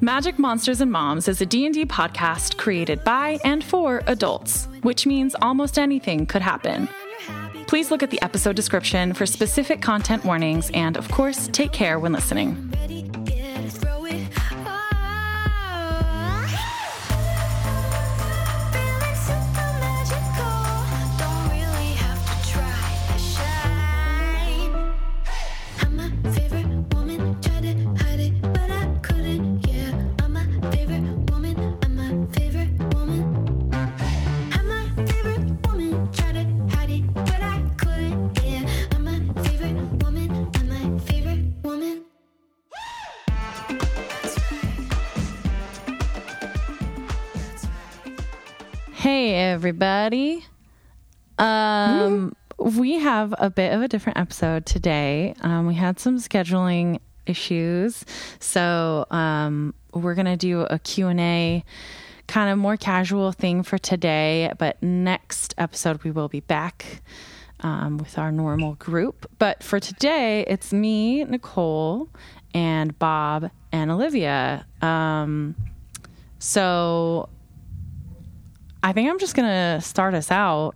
[0.00, 5.34] Magic Monsters and Moms is a D&D podcast created by and for adults, which means
[5.42, 6.88] almost anything could happen.
[7.66, 11.98] Please look at the episode description for specific content warnings and of course, take care
[11.98, 12.70] when listening.
[49.60, 50.42] Everybody.
[51.36, 55.34] Um we have a bit of a different episode today.
[55.42, 58.06] Um, we had some scheduling issues.
[58.38, 61.62] So um, we're to do a Q&A
[62.26, 67.02] kind of more casual thing for today, but next episode we will be back
[67.60, 69.30] um, with our normal group.
[69.38, 72.08] But for today, it's me, Nicole,
[72.54, 74.64] and Bob and Olivia.
[74.80, 75.54] Um,
[76.38, 77.28] so
[78.82, 80.74] I think I'm just going to start us out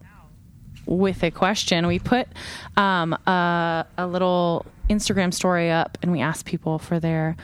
[0.86, 1.86] with a question.
[1.86, 2.28] We put
[2.76, 7.36] um, a, a little Instagram story up and we asked people for their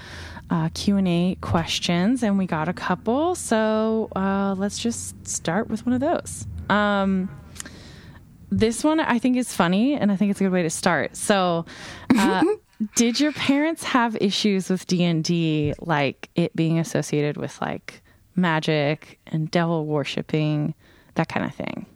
[0.51, 3.35] uh, Q&A questions and we got a couple.
[3.35, 6.47] So uh, let's just start with one of those.
[6.69, 7.31] Um,
[8.51, 11.17] this one I think is funny and I think it's a good way to start.
[11.17, 11.65] So
[12.19, 12.45] uh,
[12.97, 18.03] did your parents have issues with D&D like it being associated with like
[18.41, 20.75] magic and devil worshipping,
[21.15, 21.87] that kind of thing?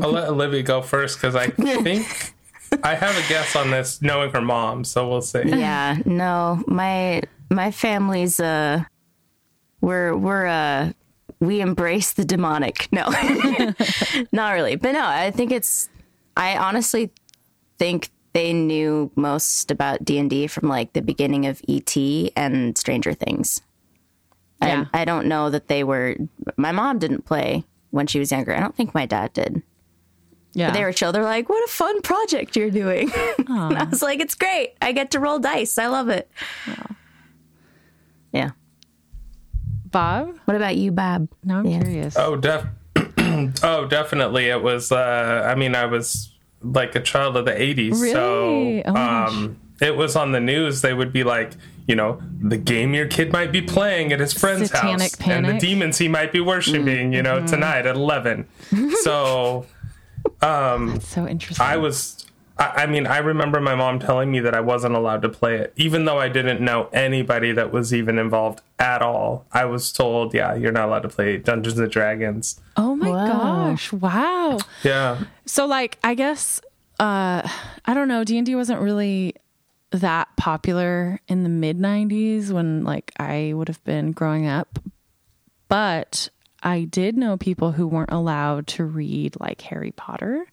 [0.00, 2.34] I'll let Olivia go first because I think
[2.84, 4.84] I have a guess on this, knowing her mom.
[4.84, 5.42] So we'll see.
[5.44, 8.82] yeah no my my family's uh
[9.80, 10.92] we're we're uh
[11.40, 13.04] we embrace the demonic no
[14.32, 15.88] not really but no i think it's
[16.36, 17.10] i honestly
[17.78, 21.96] think they knew most about d&d from like the beginning of et
[22.36, 23.60] and stranger things
[24.66, 24.84] Yeah.
[24.94, 26.16] I, I don't know that they were
[26.56, 29.62] my mom didn't play when she was younger i don't think my dad did
[30.54, 30.68] Yeah.
[30.68, 31.12] But they were chill.
[31.12, 33.08] They're like, "What a fun project you're doing!"
[33.38, 34.74] and I was like, "It's great.
[34.82, 35.78] I get to roll dice.
[35.78, 36.28] I love it."
[38.32, 38.50] Yeah.
[39.90, 40.38] Bob?
[40.44, 41.28] What about you, Bob?
[41.44, 41.80] No, I'm Yeah.
[41.80, 42.16] curious.
[42.18, 42.66] Oh, def-
[43.62, 44.46] oh, definitely.
[44.48, 44.92] It was.
[44.92, 48.12] Uh, I mean, I was like a child of the '80s, Really?
[48.12, 49.30] so Oh my gosh.
[49.32, 50.80] um, it was on the news.
[50.80, 51.52] They would be like,
[51.86, 55.20] you know, the game your kid might be playing at his friend's Satanic house, and
[55.20, 55.44] Panic.
[55.50, 55.58] Mm-hmm.
[55.58, 57.12] the demons he might be worshiping.
[57.12, 58.46] You know, tonight at eleven.
[59.02, 59.66] so.
[60.40, 61.64] Um, so interesting.
[61.66, 62.26] I was.
[62.58, 65.56] I I mean, I remember my mom telling me that I wasn't allowed to play
[65.56, 69.46] it, even though I didn't know anybody that was even involved at all.
[69.52, 72.60] I was told, yeah, you're not allowed to play Dungeons and Dragons.
[72.76, 73.26] oh my Wow.
[73.26, 73.92] gosh.
[73.92, 74.58] Wow.
[74.84, 75.24] Yeah.
[75.46, 76.60] So like I guess
[77.00, 77.48] uh
[77.84, 79.34] I don't know, D&D wasn't really
[79.92, 84.78] that popular in the mid 90s when like I would have been growing up.
[85.68, 86.28] But
[86.62, 90.46] I did know people who weren't allowed to read like Harry Potter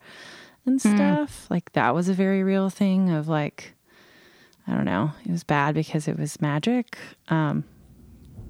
[0.66, 1.48] and stuff.
[1.50, 3.74] Like that was a very real thing of like
[4.68, 5.12] I don't know.
[5.26, 6.98] It was bad because it was magic.
[7.30, 7.64] Um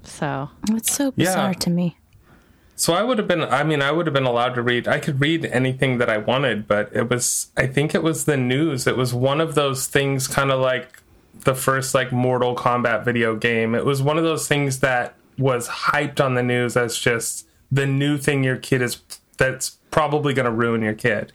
[0.02, 1.26] so It's so Yeah.
[1.26, 1.96] bizarre to me.
[2.80, 5.00] So I would have been, I mean, I would have been allowed to read, I
[5.00, 8.86] could read anything that I wanted, but it was, I think it was the news.
[8.86, 11.02] It was one of those things, kind of like
[11.40, 13.74] the first like Mortal Kombat video game.
[13.74, 17.84] It was one of those things that was hyped on the news as just the
[17.84, 18.98] new thing your kid is,
[19.36, 21.34] that's probably going to ruin your kid.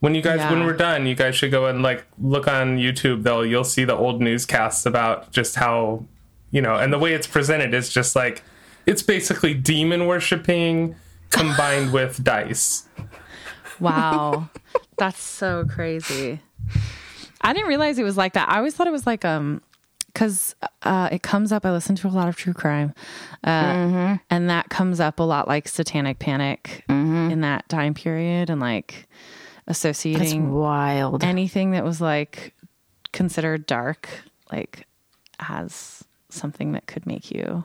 [0.00, 3.22] When you guys, when we're done, you guys should go and like look on YouTube
[3.22, 3.42] though.
[3.42, 6.06] You'll see the old newscasts about just how,
[6.50, 8.42] you know, and the way it's presented is just like,
[8.86, 10.94] it's basically demon worshipping
[11.30, 12.84] combined with dice.
[13.80, 14.48] Wow.
[14.96, 16.40] That's so crazy.
[17.42, 18.48] I didn't realize it was like that.
[18.48, 19.60] I always thought it was like um
[20.14, 22.94] cuz uh it comes up I listen to a lot of true crime.
[23.44, 28.60] Uh and that comes up a lot like satanic panic in that time period and
[28.60, 29.06] like
[29.66, 31.22] That's associating wild.
[31.22, 32.54] anything that was like
[33.12, 34.08] considered dark
[34.50, 34.86] like
[35.38, 37.64] as something that could make you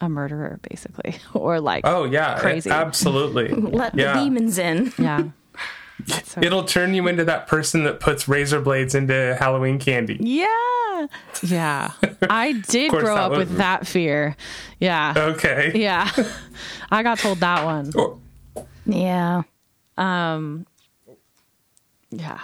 [0.00, 2.70] a murderer basically or like Oh yeah, it- Crazy.
[2.70, 3.48] absolutely.
[3.48, 4.14] Let yeah.
[4.14, 4.92] the demons in.
[4.98, 5.24] yeah.
[6.24, 10.16] So It'll turn you into that person that puts razor blades into Halloween candy.
[10.18, 11.06] Yeah.
[11.42, 11.90] Yeah.
[12.22, 14.34] I did grow up was- with that fear.
[14.78, 15.12] Yeah.
[15.14, 15.72] Okay.
[15.74, 16.10] Yeah.
[16.90, 17.92] I got told that one.
[17.94, 18.18] Or-
[18.86, 19.42] Yeah.
[19.98, 20.66] Um
[22.10, 22.40] yeah.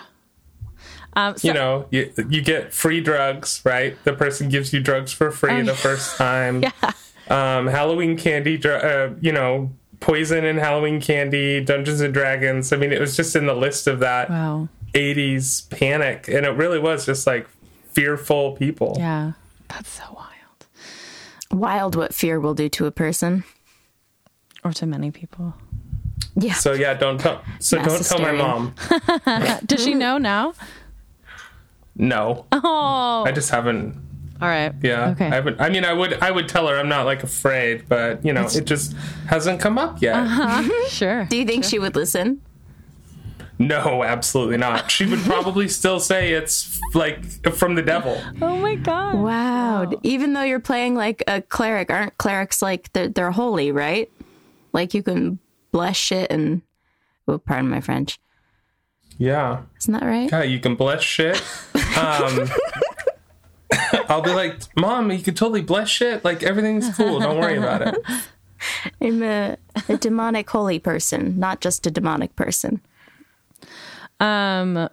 [1.15, 3.97] Um, so, you know, you, you get free drugs, right?
[4.05, 6.57] The person gives you drugs for free the first time.
[6.63, 6.91] Oh, yeah.
[7.29, 9.71] Um, Halloween candy, uh, you know,
[10.01, 12.73] poison and Halloween candy, Dungeons and Dragons.
[12.73, 14.69] I mean, it was just in the list of that Wow.
[14.95, 16.29] 80s panic.
[16.29, 17.49] And it really was just like
[17.93, 18.95] fearful people.
[18.99, 19.33] Yeah.
[19.69, 20.31] That's so wild.
[21.51, 23.43] Wild what fear will do to a person.
[24.65, 25.55] Or to many people.
[26.37, 26.53] Yeah.
[26.55, 27.43] So yeah, don't tell.
[27.61, 28.75] So Mass don't tell my mom.
[29.67, 30.55] Does she know now?
[31.99, 33.25] No, Oh.
[33.27, 33.97] I just haven't.
[34.41, 34.73] All right.
[34.83, 35.27] Yeah, Okay.
[35.27, 35.61] I haven't.
[35.61, 36.15] I mean, I would.
[36.23, 36.77] I would tell her.
[36.79, 38.95] I'm not like afraid, but you know, it just
[39.29, 40.17] hasn't come up yet.
[40.17, 40.63] Uh-huh.
[40.89, 41.25] Sure.
[41.27, 42.41] do you think she would listen?
[43.59, 44.91] No, absolutely not.
[44.91, 47.25] She would probably still say it's like
[47.55, 48.21] from the devil.
[48.43, 49.15] Oh my god.
[49.15, 49.91] Wow.
[50.03, 54.11] Even though you're playing like a cleric, aren't clerics like they're, they're holy, right?
[54.75, 55.39] Like you can
[55.73, 56.61] bless shit and.
[57.29, 58.21] Oh, pardon my French.
[59.19, 60.31] Yeah, Isn't that right?
[60.31, 60.43] yeah.
[60.43, 61.43] You can bless shit.
[61.97, 62.47] Um,
[64.09, 66.25] I'll be like, Mom, you can totally bless shit.
[66.25, 67.21] Like everything's cool.
[67.21, 67.99] Don't worry about it.
[69.01, 69.57] I'm a,
[69.89, 72.81] a demonic holy person, not just a demonic person.
[74.21, 74.89] Um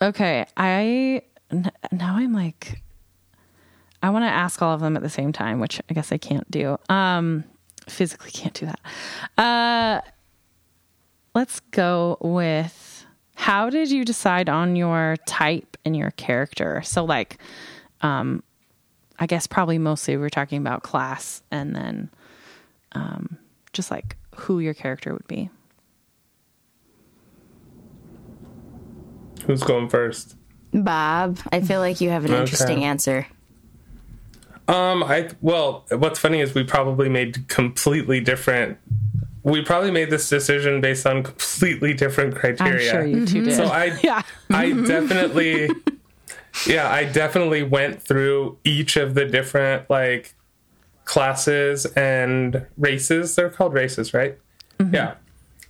[0.00, 2.82] okay, I n- now I'm like
[4.02, 6.18] I want to ask all of them at the same time, which I guess I
[6.18, 6.78] can't do.
[6.88, 7.44] Um
[7.88, 8.80] physically can't do that.
[9.42, 10.00] Uh
[11.34, 12.85] let's go with
[13.36, 16.82] how did you decide on your type and your character?
[16.84, 17.38] So like
[18.00, 18.42] um
[19.18, 22.10] I guess probably mostly we're talking about class and then
[22.92, 23.38] um
[23.72, 25.48] just like who your character would be.
[29.44, 30.34] Who's going first?
[30.72, 32.40] Bob, I feel like you have an Okay.
[32.40, 33.26] interesting answer.
[34.68, 38.78] Um, I well, what's funny is we probably made completely different.
[39.46, 42.72] We probably made this decision based on completely different criteria.
[42.72, 42.90] I'm criteria.
[42.90, 43.54] sure you two did.
[43.54, 44.22] So I, yeah.
[44.50, 45.70] I definitely,
[46.66, 50.34] yeah, I definitely went through each of the different like
[51.04, 53.36] classes and races.
[53.36, 54.36] They're called races, right?
[54.90, 55.14] Yeah.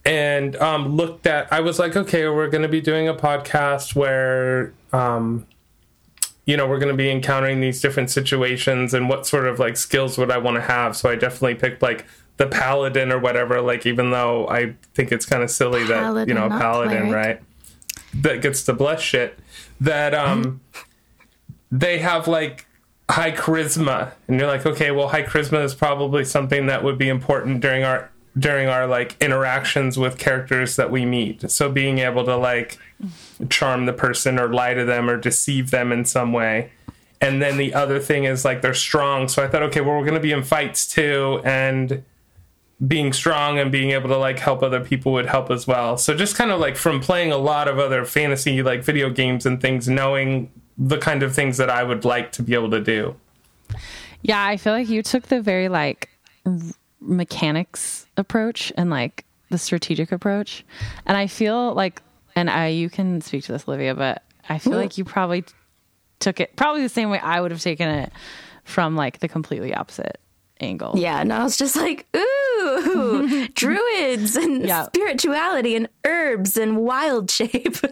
[0.06, 1.52] And um, looked at.
[1.52, 5.46] I was like, okay, we're going to be doing a podcast where, um,
[6.46, 9.76] you know, we're going to be encountering these different situations, and what sort of like
[9.76, 10.96] skills would I want to have?
[10.96, 12.06] So I definitely picked like
[12.36, 13.60] the paladin or whatever.
[13.60, 17.40] Like, even though I think it's kind of silly that you know, a paladin, right?
[18.22, 19.38] that gets to bless shit
[19.80, 20.60] that um
[21.70, 22.66] they have like
[23.10, 27.08] high charisma and you're like okay well high charisma is probably something that would be
[27.08, 32.24] important during our during our like interactions with characters that we meet so being able
[32.24, 32.78] to like
[33.48, 36.70] charm the person or lie to them or deceive them in some way
[37.20, 40.04] and then the other thing is like they're strong so i thought okay well we're
[40.04, 42.02] going to be in fights too and
[42.86, 45.96] being strong and being able to like help other people would help as well.
[45.96, 49.46] So just kind of like from playing a lot of other fantasy like video games
[49.46, 52.80] and things, knowing the kind of things that I would like to be able to
[52.80, 53.16] do.
[54.22, 56.10] Yeah, I feel like you took the very like
[56.44, 56.58] r-
[57.00, 60.64] mechanics approach and like the strategic approach.
[61.06, 62.02] And I feel like
[62.34, 65.44] and I you can speak to this Olivia, but I feel like you probably
[66.18, 68.12] took it probably the same way I would have taken it
[68.64, 70.18] from like the completely opposite
[70.60, 70.94] angle.
[70.96, 72.45] Yeah, and I was just like, ooh,
[73.54, 74.84] druids and Yeah.
[74.86, 77.76] spirituality and herbs and wild shape.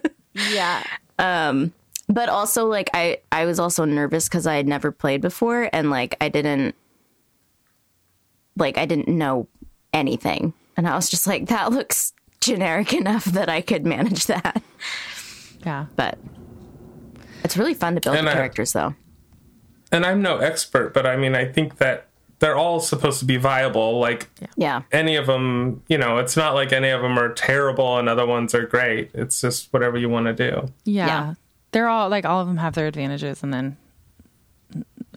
[0.52, 0.82] Yeah.
[1.20, 1.72] Um,
[2.08, 5.90] but also like I I was also nervous cuz I had never played before and
[5.90, 6.74] like I didn't
[8.56, 9.46] like I didn't know
[9.92, 10.52] anything.
[10.76, 14.60] And I was just like that looks generic enough that I could manage that.
[15.64, 15.86] Yeah.
[15.96, 16.18] But
[17.44, 18.94] it's really fun to build And the I- characters though.
[19.92, 22.08] And I'm no expert, but I mean, I think that
[22.40, 23.98] they're all supposed to be viable.
[23.98, 24.82] Like Yeah.
[24.92, 28.26] any of them, you know, it's not like any of them are terrible and other
[28.26, 29.10] ones are great.
[29.14, 30.68] It's just whatever you want to do.
[30.84, 31.06] Yeah.
[31.06, 31.34] Yeah.
[31.72, 33.76] They're all like all of them have their advantages and then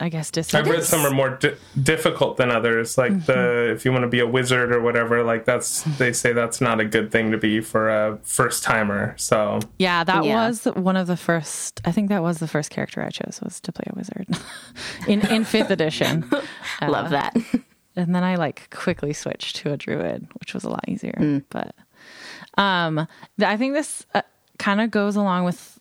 [0.00, 2.96] I guess I've read some are more di- difficult than others.
[2.96, 6.32] Like the if you want to be a wizard or whatever, like that's they say
[6.32, 9.14] that's not a good thing to be for a first timer.
[9.16, 10.46] So Yeah, that Yeah.
[10.48, 11.80] was one of the first.
[11.84, 14.26] I think that was the first character I chose was to play a wizard
[15.08, 16.28] in in fifth edition,
[16.82, 17.36] Love that.
[17.96, 21.42] and then I like quickly switched to a druid, which was a lot easier.
[21.50, 21.74] But
[22.56, 23.06] um,
[23.38, 24.22] th- I think this uh,
[24.58, 25.74] kind of goes along with.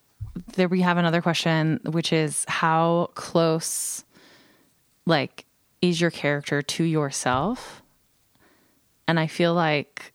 [0.53, 4.03] There we have another question, which is how close,
[5.07, 5.45] like,
[5.81, 7.81] is your character to yourself?
[9.07, 10.13] And I feel like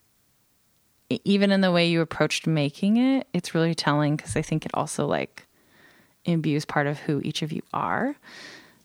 [1.25, 4.71] even in the way you approached making it, it's really telling because I think it
[4.75, 5.47] also like
[6.25, 8.15] imbues part of who each of you are.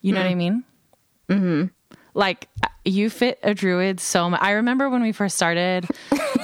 [0.01, 0.63] You know what I mean?
[1.27, 1.65] Mm-hmm.
[2.13, 2.47] like
[2.85, 4.41] you fit a druid so much.
[4.41, 5.85] I remember when we first started,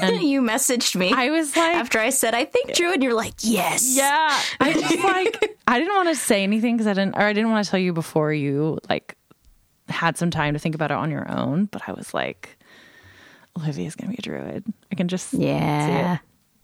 [0.01, 3.35] and you messaged me I was like, after I said I think druid, you're like,
[3.39, 4.37] yes, yeah.
[4.59, 7.51] I just like I didn't want to say anything because I didn't, or I didn't
[7.51, 9.15] want to tell you before you like
[9.93, 11.65] had some time to think about it on your own.
[11.65, 12.57] But I was like,
[13.57, 14.63] Olivia's gonna be a druid.
[14.91, 16.17] I can just yeah.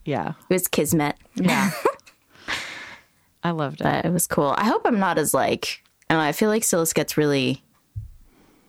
[0.06, 1.72] yeah, It was kismet, yeah.
[3.44, 3.84] I loved it.
[3.84, 4.54] but it was cool.
[4.58, 5.82] I hope I'm not as like.
[6.10, 7.64] I, know, I feel like Silis gets really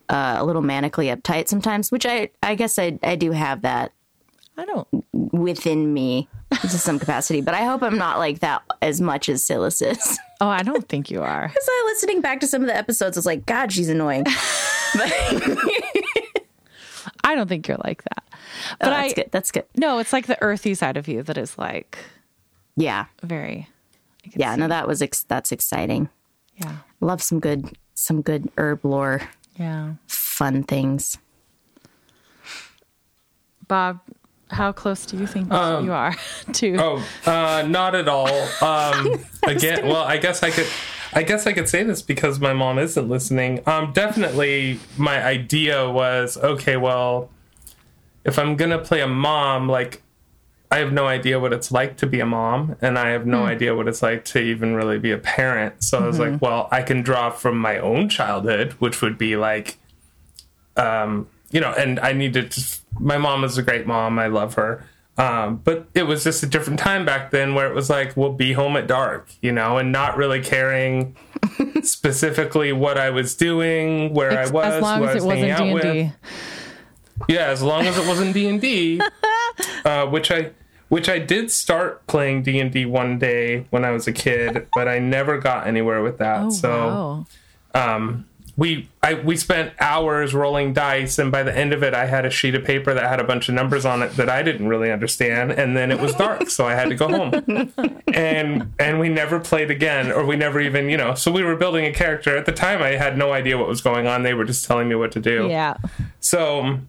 [0.09, 3.93] uh, a little manically uptight sometimes, which I I guess I I do have that
[4.57, 4.87] I don't.
[5.13, 6.29] within me
[6.63, 10.19] to some capacity, but I hope I'm not like that as much as Silis is.
[10.41, 11.49] Oh, I don't think you are.
[11.49, 14.25] Because I listening back to some of the episodes, I was like, God, she's annoying.
[14.25, 14.35] but
[17.25, 18.25] I don't think you're like that.
[18.33, 19.29] Oh, but oh, I that's good.
[19.33, 19.65] That's good.
[19.77, 21.99] no, it's like the earthy side of you that is like
[22.77, 23.69] Yeah, very.
[24.35, 24.55] Yeah.
[24.55, 26.09] see- No, that was ex- that's exciting.
[26.57, 29.23] yeah, Love some good some good herb lore,
[29.59, 29.95] yeah.
[30.07, 31.19] fun things.
[33.69, 34.01] Bob,
[34.51, 36.15] how close do you think you are
[36.53, 36.77] to?
[36.79, 38.29] Oh, uh, not at all.
[38.63, 40.67] Um, again, well, I guess I could.
[41.13, 43.63] I guess I could say this because my mom isn't listening.
[43.67, 46.77] Um, definitely, my idea was okay.
[46.77, 47.31] Well,
[48.25, 50.03] if I'm gonna play a mom, like
[50.71, 53.45] I have no idea what it's like to be a mom, and I have no
[53.45, 55.83] idea what it's like to even really be a parent.
[55.83, 59.37] So I was like, well, I can draw from my own childhood, which would be
[59.37, 59.79] like,
[60.77, 62.85] um, you know, and I need to just.
[62.99, 64.19] My mom is a great mom.
[64.19, 64.85] I love her.
[65.21, 68.33] Um, but it was just a different time back then where it was like, we'll
[68.33, 71.15] be home at dark, you know, and not really caring
[71.83, 75.49] specifically what I was doing, where I was, as long who I was it hanging
[75.49, 77.29] wasn't out D and with.
[77.29, 79.01] Yeah, as long as it wasn't D and D,
[79.85, 80.53] uh, which I
[80.89, 84.69] which I did start playing D and D one day when I was a kid,
[84.75, 86.45] but I never got anywhere with that.
[86.45, 87.27] Oh so
[87.75, 87.97] wow!
[87.97, 88.27] um,
[88.61, 92.27] we I we spent hours rolling dice, and by the end of it, I had
[92.27, 94.69] a sheet of paper that had a bunch of numbers on it that I didn't
[94.69, 97.73] really understand, and then it was dark, so I had to go home.
[98.13, 101.15] And and we never played again, or we never even you know.
[101.15, 102.83] So we were building a character at the time.
[102.83, 104.25] I had no idea what was going on.
[104.25, 105.47] They were just telling me what to do.
[105.49, 105.77] Yeah,
[106.19, 106.81] So,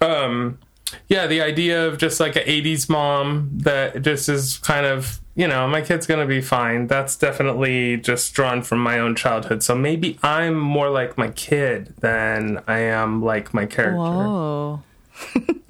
[0.00, 0.58] um,
[1.08, 5.46] yeah, the idea of just like an 80s mom that just is kind of, you
[5.46, 6.86] know, my kid's going to be fine.
[6.86, 9.62] That's definitely just drawn from my own childhood.
[9.62, 13.96] So maybe I'm more like my kid than I am like my character.
[13.98, 14.82] whoa.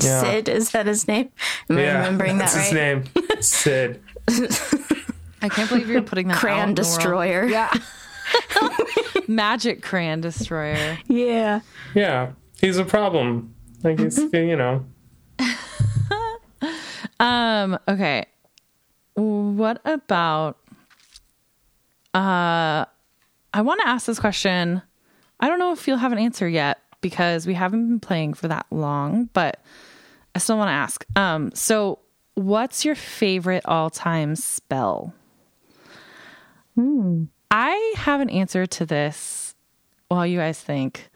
[0.03, 0.21] Yeah.
[0.21, 1.31] Sid is that his name?
[1.71, 2.65] Am I Yeah, remembering that that's right?
[2.65, 3.05] his name.
[3.41, 4.03] Sid.
[5.43, 6.95] I can't believe you're putting that out Cran in the world.
[6.97, 7.47] Destroyer.
[7.47, 7.73] Yeah,
[9.29, 10.99] magic crayon destroyer.
[11.07, 11.61] Yeah.
[11.95, 13.55] Yeah, he's a problem.
[13.83, 14.85] Like he's, you know.
[17.19, 17.79] Um.
[17.89, 18.27] Okay.
[19.15, 20.59] What about?
[22.13, 22.85] Uh,
[23.55, 24.83] I want to ask this question.
[25.41, 28.49] I don't know if you'll have an answer yet because we haven't been playing for
[28.49, 29.63] that long, but
[30.35, 31.07] I still want to ask.
[31.17, 31.53] Um.
[31.55, 32.01] So,
[32.35, 35.15] what's your favorite all-time spell?
[37.51, 39.55] I have an answer to this.
[40.09, 41.11] While you guys think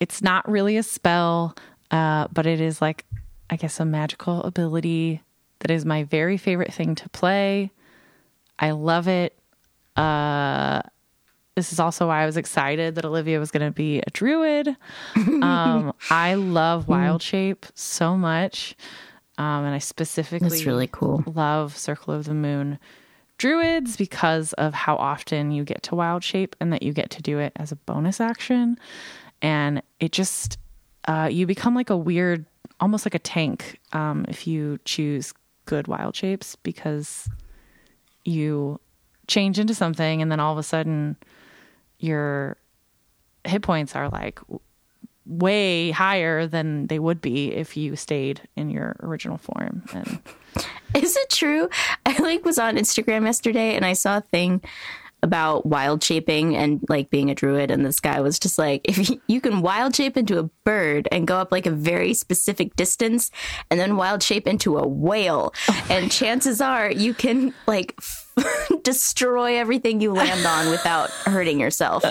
[0.00, 1.56] it's not really a spell,
[1.90, 3.06] uh, but it is like,
[3.50, 5.22] I guess, a magical ability
[5.60, 7.70] that is my very favorite thing to play.
[8.58, 9.38] I love it.
[9.96, 10.82] Uh,
[11.54, 14.76] this is also why I was excited that Olivia was going to be a druid.
[15.42, 18.74] Um, I love Wild Shape so much.
[19.38, 21.22] Um, and I specifically That's really cool.
[21.26, 22.78] love Circle of the Moon
[23.38, 27.22] druids because of how often you get to wild shape and that you get to
[27.22, 28.78] do it as a bonus action.
[29.42, 30.58] And it just,
[31.06, 32.46] uh, you become like a weird,
[32.80, 35.32] almost like a tank um, if you choose
[35.64, 37.28] good wild shapes because
[38.24, 38.80] you
[39.26, 41.16] change into something and then all of a sudden
[41.98, 42.56] your
[43.44, 44.40] hit points are like
[45.24, 50.20] way higher than they would be if you stayed in your original form and
[50.94, 51.68] Is it true?
[52.06, 54.62] I like was on Instagram yesterday and I saw a thing
[55.22, 59.10] about wild shaping and like being a druid and this guy was just like if
[59.10, 62.76] you, you can wild shape into a bird and go up like a very specific
[62.76, 63.30] distance
[63.70, 67.98] and then wild shape into a whale oh and chances are you can like
[68.82, 72.04] destroy everything you land on without hurting yourself.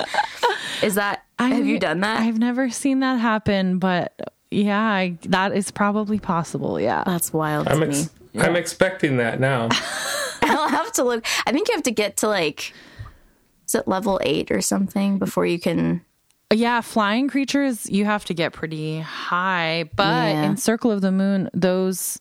[0.82, 2.22] Is that have you done that?
[2.22, 6.80] I've never seen that happen, but yeah, I, that is probably possible.
[6.80, 7.04] Yeah.
[7.06, 7.88] That's wild I'm, me.
[7.88, 9.70] ex- I'm expecting that now.
[10.42, 11.26] I'll have to look.
[11.46, 12.74] I think you have to get to like,
[13.76, 16.04] it level eight or something before you can?
[16.54, 20.06] Yeah, flying creatures, you have to get pretty high, but
[20.36, 20.44] Yeah.
[20.46, 22.20] in Circle of the Moon, those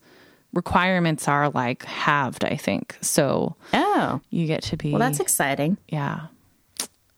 [0.52, 2.96] requirements are like halved, I think.
[3.00, 5.76] So Oh, you get to be well, that's exciting.
[5.88, 6.26] yeah.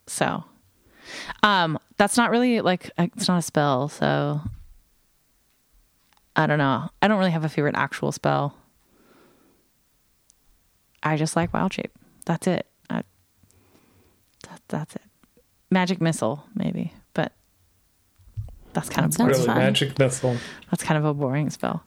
[0.06, 0.44] So
[1.42, 4.40] Um, that's not really like it's not a spell, so
[6.34, 6.88] I don't know.
[7.00, 8.56] I don't really have a favorite actual spell.
[11.02, 11.92] I just like wild shape.
[12.24, 12.66] That's it.
[14.70, 15.02] I, that, that's it.
[15.70, 17.32] Magic missile, maybe, but
[18.72, 19.58] that's kind of sounds Really, fun.
[19.58, 20.36] magic missile.
[20.70, 21.82] that's kind of a boring spell.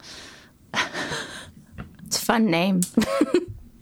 [2.06, 2.80] It's a fun name.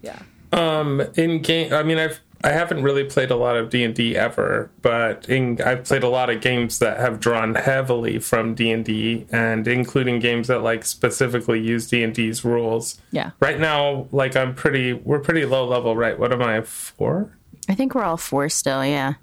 [0.00, 0.22] Yeah.
[0.52, 3.92] Um, in game, I mean, I've I haven't really played a lot of D and
[3.92, 8.54] D ever, but in I've played a lot of games that have drawn heavily from
[8.54, 13.00] D and D, and including games that like specifically use D and D's rules.
[13.10, 13.32] Yeah.
[13.40, 16.16] Right now, like I'm pretty, we're pretty low level, right?
[16.16, 17.36] What am I four?
[17.68, 18.84] I think we're all four still.
[18.84, 19.14] Yeah.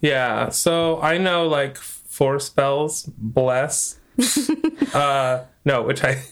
[0.00, 3.04] Yeah, so I know like four spells.
[3.16, 3.98] Bless.
[4.94, 6.22] uh, no, which I,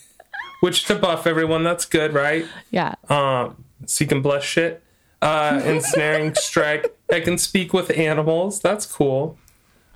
[0.60, 1.64] which to buff everyone.
[1.64, 2.46] That's good, right?
[2.70, 2.94] Yeah.
[3.08, 4.82] um, so you can bless shit.
[5.22, 6.94] Uh, ensnaring strike.
[7.10, 8.60] I can speak with animals.
[8.60, 9.38] That's cool.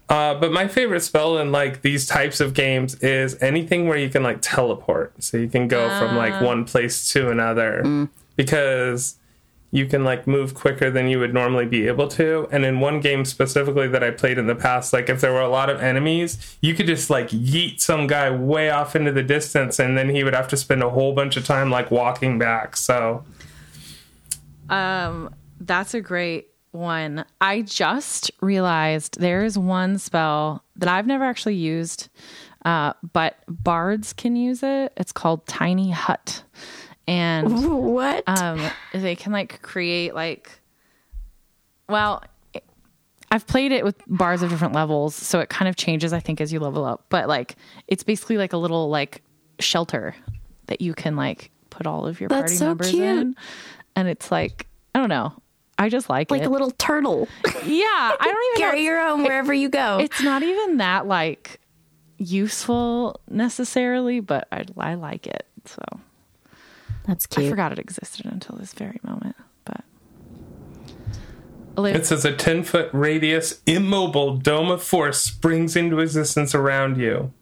[0.09, 4.09] Uh, but my favorite spell in like these types of games is anything where you
[4.09, 5.23] can like teleport.
[5.23, 9.17] So you can go from like one place to another because
[9.77, 12.49] you can like move quicker than you would normally be able to.
[12.51, 15.43] And in one game specifically that I played in the past, like if there were
[15.43, 19.23] a lot of enemies, you could just like yeet some guy way off into the
[19.23, 22.39] distance and then he would have to spend a whole bunch of time like walking
[22.39, 22.77] back.
[22.77, 23.25] So
[24.71, 27.25] Um, that's a great one.
[27.41, 32.09] I just realized there is one spell that I've never actually used,
[32.65, 34.93] uh, but bards can use it.
[34.97, 36.43] It's called Tiny Hut,
[37.07, 38.25] and What?
[38.27, 38.61] um,
[38.93, 40.51] they can like create like,
[41.89, 42.23] well.
[43.29, 46.41] I've played it with bards of different levels, so it kind of changes, I think,
[46.41, 47.07] as you level up.
[47.09, 47.57] But like,
[47.89, 49.21] it's basically like a little like
[49.59, 50.15] shelter
[50.67, 53.03] that you can like put all of your That's party so members cute.
[53.03, 53.37] in,
[53.97, 55.33] and it's like I don't know.
[55.77, 56.35] I just like, it.
[56.35, 56.47] like it.
[56.47, 57.27] a little turtle.
[57.65, 59.99] yeah, I don't even Carry your own wherever you go.
[60.01, 61.61] It's not even that like
[62.19, 65.47] useful necessarily, but I, I like it.
[65.65, 65.83] So
[67.07, 69.37] That's I forgot it existed until this very moment.
[69.65, 69.83] But
[71.79, 76.97] Olivia, It says a 10 foot radius immobile dome of force springs into existence around
[76.97, 77.33] you.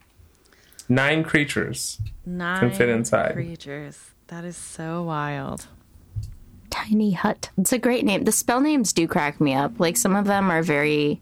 [0.89, 1.99] Nine creatures.
[2.27, 3.33] nine fit inside.
[3.33, 4.11] creatures.
[4.27, 5.67] That is so wild.
[6.69, 7.51] Tiny Hut.
[7.57, 8.25] It's a great name.
[8.25, 9.79] The spell names do crack me up.
[9.81, 11.21] Like some of them are very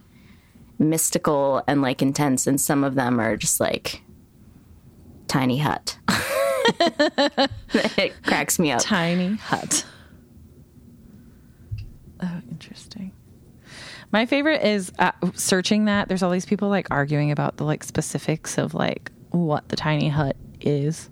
[0.79, 4.03] mystical and like intense, and some of them are just like
[5.29, 5.99] Tiny Hut.
[7.99, 8.83] it cracks me up.
[8.83, 9.85] Tiny hut.
[12.23, 13.13] Oh, interesting.
[14.13, 16.09] My favorite is uh, searching that.
[16.09, 20.09] There's all these people like arguing about the like specifics of like what the tiny
[20.09, 21.09] hut is,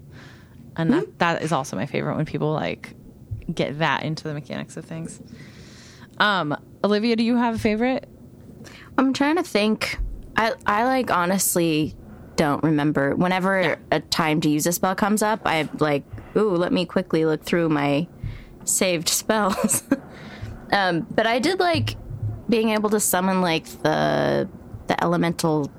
[0.76, 2.94] and that, that is also my favorite when people like
[3.52, 5.20] get that into the mechanics of things.
[6.18, 8.06] Um, Olivia, do you have a favorite?
[8.98, 9.98] I'm trying to think.
[10.36, 11.96] I I like honestly
[12.40, 13.14] don't remember.
[13.14, 16.04] Whenever a time to use a spell comes up, I like,
[16.36, 18.08] ooh, let me quickly look through my
[18.64, 19.82] saved spells.
[20.72, 21.96] um, but I did like
[22.48, 24.48] being able to summon like the
[24.86, 25.70] the elemental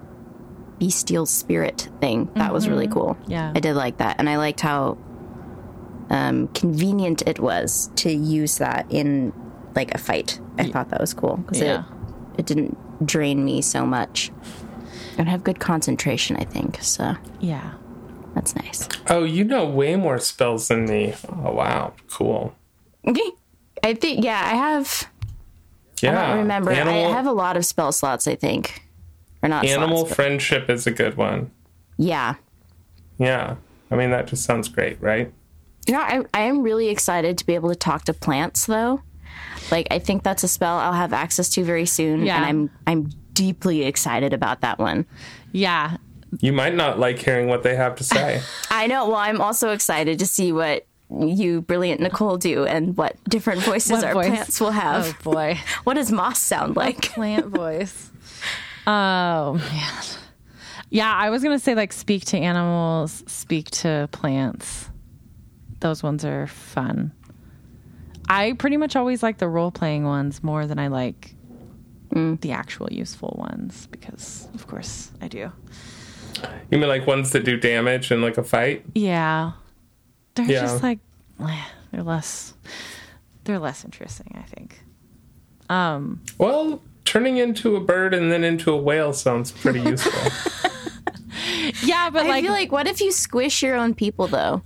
[0.79, 2.29] bestial spirit thing.
[2.35, 3.17] That was really cool.
[3.27, 3.51] Yeah.
[3.55, 4.99] I did like that, and I liked how
[6.11, 9.33] um, convenient it was to use that in
[9.75, 10.39] like a fight.
[10.59, 11.83] I thought that was cool because Yeah.
[12.35, 14.31] it it didn't drain me so much.
[15.17, 16.79] And have good concentration, I think.
[16.81, 17.73] So Yeah.
[18.35, 18.87] that's nice.
[19.09, 21.13] Oh, you know way more spells than me.
[21.29, 21.93] Oh, wow.
[22.09, 22.55] Cool.
[23.83, 25.09] I think yeah, I have.
[26.01, 26.21] Yeah.
[26.21, 26.71] I don't remember.
[26.71, 28.27] Animal, I have a lot of spell slots.
[28.27, 28.87] I think,
[29.41, 29.65] or not.
[29.65, 31.51] animal slots, but- friendship is a good one.
[31.97, 32.35] yeah.
[33.17, 33.55] Yeah.
[33.91, 35.31] I mean, that just sounds great, right?
[35.85, 39.01] You know, I, I am really excited to be able to talk to plants, though.
[39.69, 42.37] Like, I think that's a spell I'll have access to very soon, Yeah.
[42.37, 43.09] and I'm I'm
[43.41, 45.03] deeply excited about that one.
[45.51, 45.97] Yeah.
[46.39, 48.41] You might not like hearing what they have to say.
[48.69, 49.07] I know.
[49.07, 53.91] Well, I'm also excited to see what you, brilliant Nicole, do and what different voices
[53.93, 54.27] What our voice?
[54.27, 55.17] plants will have.
[55.23, 55.59] Oh boy.
[55.83, 57.01] What does moss sound like?
[57.01, 58.11] plant voice.
[58.85, 60.03] Oh man.
[60.91, 64.87] Yeah, I was gonna say like speak to animals, speak to plants.
[65.79, 67.11] Those ones are fun.
[68.29, 71.33] I pretty much always like the role playing ones more than I like
[72.13, 75.51] the actual useful ones because of course I do.
[76.71, 78.83] You mean like ones that do damage in like a fight?
[78.95, 79.51] Yeah.
[80.35, 80.61] They're Yeah.
[80.61, 80.99] just like
[81.39, 82.53] eh, they're less
[83.43, 84.83] they're less interesting, I think.
[85.69, 90.31] Um Well, turning into a bird and then into a whale sounds pretty useful.
[91.83, 94.61] yeah, but I like, feel like, what if you squish your own people, though?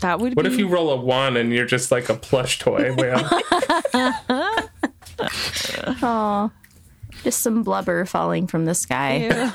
[0.00, 2.60] that would what be if you roll a one and you're just like a plush
[2.60, 3.28] toy whale?
[6.02, 6.50] Oh,
[7.24, 9.28] Just some blubber falling from the sky.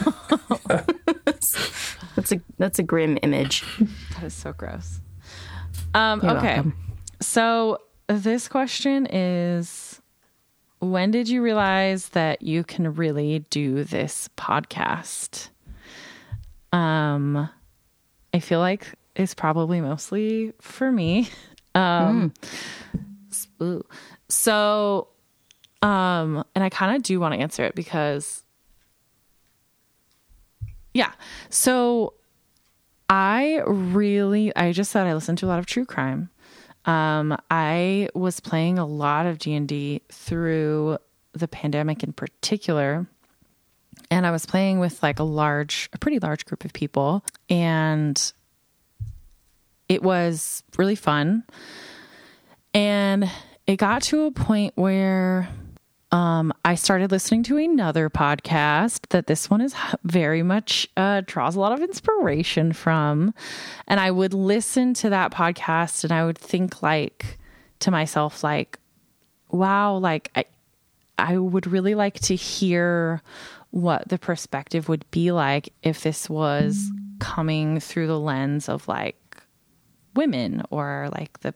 [2.15, 3.63] That's a that's a grim image.
[4.13, 5.01] That is so gross.
[5.93, 6.27] Um, okay.
[6.27, 6.75] welcome.
[7.21, 10.01] So this question is
[10.79, 15.49] when did you realize that you can really do this podcast?
[16.71, 17.49] Um
[18.33, 21.29] I feel like it's probably mostly for me.
[21.73, 22.31] Um
[23.61, 23.83] ooh.
[24.29, 25.07] so
[25.83, 28.43] um and I kind of do want to answer it because
[30.93, 31.11] yeah.
[31.49, 32.13] So
[33.09, 36.29] I really, I just said I listen to a lot of true crime.
[36.85, 40.97] Um, I was playing a lot of D and D through
[41.33, 43.07] the pandemic in particular,
[44.11, 48.33] and I was playing with like a large, a pretty large group of people, and
[49.87, 51.43] it was really fun.
[52.73, 53.29] And
[53.65, 55.47] it got to a point where
[56.13, 59.73] um, I started listening to another podcast that this one is
[60.03, 63.33] very much uh, draws a lot of inspiration from.
[63.87, 67.39] And I would listen to that podcast and I would think like
[67.79, 68.77] to myself, like,
[69.49, 70.45] wow, like I,
[71.17, 73.23] I would really like to hear
[73.71, 79.17] what the perspective would be like if this was coming through the lens of like
[80.13, 81.55] women or like the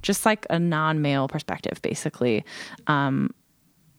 [0.00, 2.42] just like a non-male perspective basically
[2.86, 3.34] um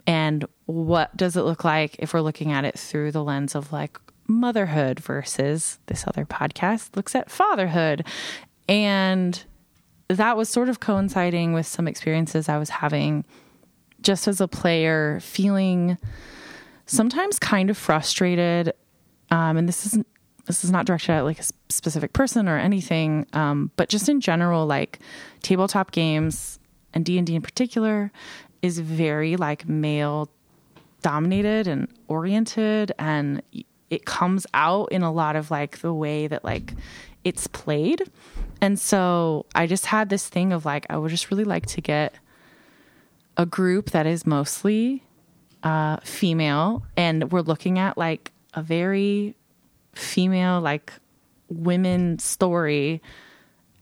[0.08, 3.74] and what does it look like if we're looking at it through the lens of
[3.74, 8.08] like motherhood versus this other podcast looks at fatherhood?
[8.70, 9.44] And
[10.08, 13.26] that was sort of coinciding with some experiences I was having
[14.02, 15.98] just as a player feeling
[16.86, 18.74] sometimes kind of frustrated
[19.30, 20.08] um, and this isn't
[20.46, 24.22] this is not directed at like a specific person or anything um, but just in
[24.22, 25.00] general like
[25.42, 26.60] tabletop games
[26.94, 28.12] and d&d in particular
[28.62, 30.30] is very like male
[31.02, 33.42] dominated and oriented and
[33.90, 36.74] it comes out in a lot of like the way that like
[37.24, 38.04] it's played.
[38.62, 41.82] And so i just had this thing of like i would just really like to
[41.82, 42.16] get
[43.38, 45.04] a group that is mostly
[45.64, 49.36] uh, female and we're looking at like a very
[49.94, 50.94] female like
[51.50, 53.02] women story.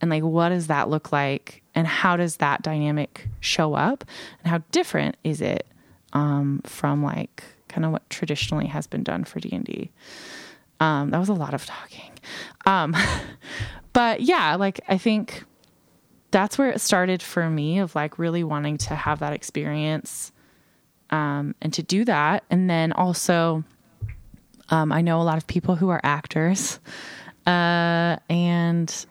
[0.02, 4.04] And like what does that look like and how does that dynamic show up?
[4.40, 5.68] And how different is it
[6.14, 9.92] um, from like kind of what traditionally has been done for d&d
[10.80, 12.12] um, that was a lot of talking.
[12.66, 12.96] Um,
[13.94, 15.44] but yeah like i think
[16.32, 20.34] that's where it started for me of like really wanting to have that experience
[21.12, 22.44] um, and to do that.
[22.50, 23.64] And then also
[24.70, 26.80] um, i know a lot of people who are actors
[27.46, 29.06] uh, and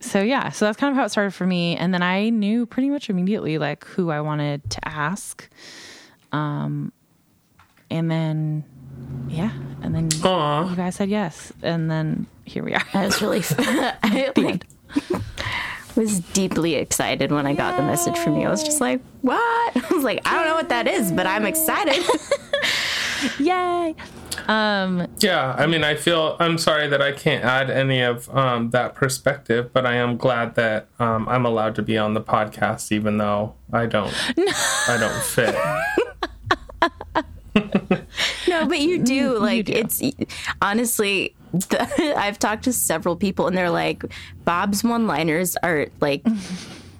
[0.00, 2.66] so yeah so that's kind of how it started for me and then i knew
[2.66, 5.48] pretty much immediately like who i wanted to ask
[6.32, 6.92] um,
[7.90, 8.64] and then
[9.28, 10.70] yeah and then Aw.
[10.70, 14.64] you guys said yes and then here we are I was really I like,
[15.96, 18.46] was deeply excited when I got the message from you.
[18.46, 19.36] I was just like, "What?"
[19.76, 22.02] I was like, "I don't know what that is, but I'm excited."
[23.38, 23.94] yay
[24.50, 28.70] um Yeah, I mean, I feel I'm sorry that I can't add any of um,
[28.70, 32.90] that perspective, but I am glad that um, I'm allowed to be on the podcast,
[32.90, 34.12] even though I don't,
[34.88, 35.54] I don't fit.
[38.48, 39.38] no, but you do.
[39.38, 39.72] Like do.
[39.72, 40.02] it's
[40.60, 44.02] honestly, the, I've talked to several people, and they're like,
[44.44, 46.24] Bob's one-liners are like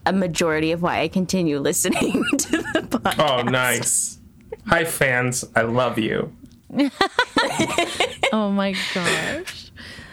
[0.06, 3.18] a majority of why I continue listening to the podcast.
[3.18, 4.18] Oh, nice.
[4.66, 5.44] Hi, fans.
[5.56, 6.32] I love you.
[8.32, 9.70] oh my gosh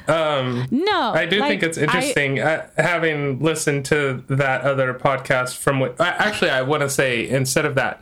[0.07, 4.93] Um, no I do like, think it's I- interesting uh, having listened to that other
[4.93, 8.01] podcast from what I- actually I want to say instead of that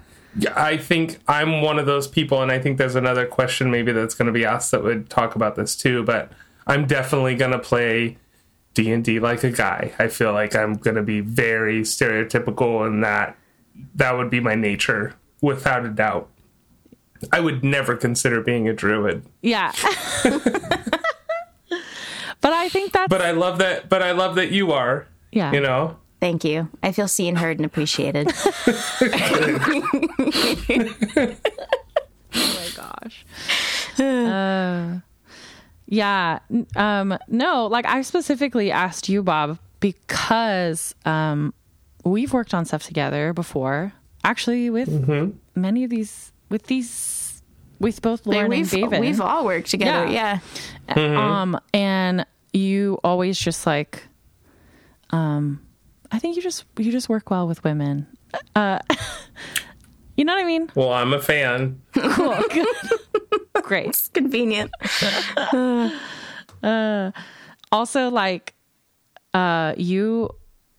[0.55, 4.13] I think I'm one of those people and I think there's another question maybe that's
[4.15, 6.31] going to be asked that would talk about this too but
[6.67, 8.17] I'm definitely going to play
[8.73, 9.93] D&D like a guy.
[9.99, 13.37] I feel like I'm going to be very stereotypical and that
[13.95, 16.29] that would be my nature without a doubt.
[17.31, 19.23] I would never consider being a druid.
[19.41, 19.71] yeah
[22.41, 25.51] but i think that's But I love that but I love that you are, yeah
[25.51, 25.97] you know.
[26.21, 26.69] Thank you.
[26.81, 28.31] I feel seen, heard, and appreciated.
[31.15, 31.35] oh
[32.33, 33.25] my gosh.
[33.99, 34.99] Uh,
[35.87, 36.39] yeah.
[36.75, 41.53] Um, no, like I specifically asked you, Bob, because um,
[42.03, 43.93] we've worked on stuff together before.
[44.23, 44.89] Actually, with
[45.55, 46.89] many of these, with these,
[47.79, 48.99] with both Lauren and we've David.
[48.99, 50.11] we've all worked together.
[50.11, 50.39] Yeah.
[50.89, 51.41] Yeah.
[51.41, 54.03] Um, and you always just like,
[55.11, 55.61] um,
[56.11, 58.07] I think you just you just work well with women.
[58.55, 58.79] Uh,
[60.17, 60.71] You know what I mean?
[60.75, 61.81] Well, I'm a fan.
[61.93, 62.37] Cool.
[62.49, 62.67] Good.
[63.63, 64.09] Great.
[64.13, 64.71] Convenient.
[67.71, 68.53] Also, like,
[69.33, 70.29] uh, you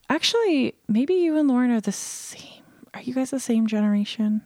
[0.08, 2.62] actually maybe you and Lauren are the same.
[2.94, 4.40] Are you guys the same generation?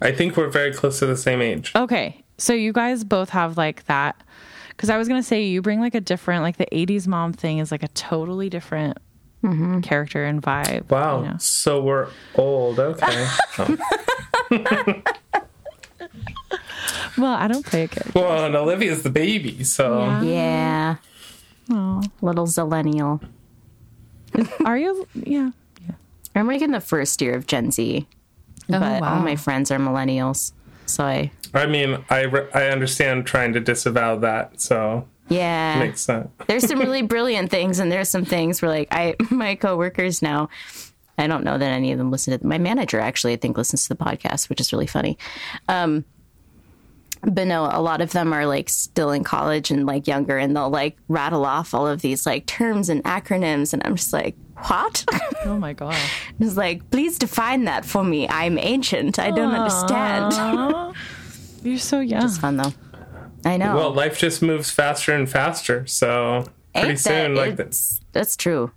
[0.00, 1.72] I think we're very close to the same age.
[1.74, 4.20] Okay, so you guys both have like that.
[4.68, 7.58] Because I was gonna say you bring like a different, like the '80s mom thing
[7.58, 8.98] is like a totally different
[9.42, 9.80] mm-hmm.
[9.80, 10.88] character and vibe.
[10.90, 11.20] Wow.
[11.20, 11.36] you know?
[11.38, 12.78] So we're old.
[12.78, 13.26] Okay.
[14.52, 15.02] Oh.
[17.18, 18.12] Well, I don't play a character.
[18.18, 20.22] Well, and Olivia's the baby, so Yeah.
[20.22, 20.96] Yeah.
[21.70, 23.20] Oh, Little zillennial.
[24.64, 25.06] are you?
[25.14, 25.50] Yeah.
[25.86, 25.94] yeah.
[26.34, 28.06] I'm like in the first year of Gen Z,
[28.78, 29.14] but wow.
[29.14, 30.52] all my friends are millennials.
[30.86, 36.00] So I, I mean, I re- I understand trying to disavow that, so yeah, makes
[36.02, 36.28] sense.
[36.46, 40.48] there's some really brilliant things, and there's some things where like I, my coworkers now,
[41.16, 42.46] I don't know that any of them listen to.
[42.46, 45.16] My manager actually, I think, listens to the podcast, which is really funny.
[45.68, 46.04] Um,
[47.22, 50.56] but no, a lot of them are like still in college and like younger, and
[50.56, 54.36] they'll like rattle off all of these like terms and acronyms, and I'm just like,
[54.66, 55.04] what?
[55.44, 55.96] Oh my god.
[56.40, 58.26] It's like, please define that for me.
[58.28, 59.18] I'm ancient.
[59.18, 60.94] I don't understand.
[61.62, 62.24] You're so young.
[62.24, 62.72] It's fun though.
[63.44, 63.74] I know.
[63.76, 66.44] Well, life just moves faster and faster, so
[66.74, 68.70] pretty Ain't soon, that, like the, it's- that's true.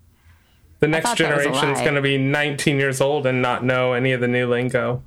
[0.79, 1.83] the next generation that was a generation's lie.
[1.83, 5.01] going to be 19 years old and not know any of the new lingo.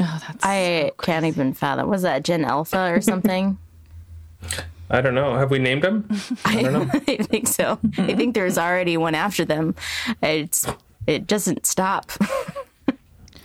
[0.00, 1.88] oh, that's I can't even fathom.
[1.88, 3.58] Was that Gen Alpha or something?
[4.92, 5.36] I don't know.
[5.36, 6.06] Have we named them?
[6.44, 6.82] I don't know.
[6.92, 7.78] I think so.
[7.98, 9.74] I think there's already one after them.
[10.22, 10.66] It's
[11.06, 12.12] it doesn't stop.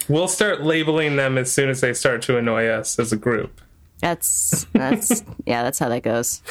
[0.09, 3.59] We'll start labeling them as soon as they start to annoy us as a group.
[3.99, 5.63] That's that's yeah.
[5.63, 6.41] That's how that goes.